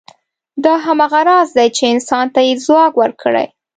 دا 0.63 0.73
هماغه 0.85 1.21
راز 1.29 1.49
دی، 1.57 1.67
چې 1.77 1.83
انسان 1.93 2.25
ته 2.35 2.39
یې 2.47 2.53
ځواک 2.65 2.93
ورکړی. 2.97 3.45